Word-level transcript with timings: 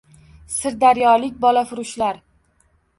Sirdaryolik 0.53 1.39
bolafurishlar 1.47 2.23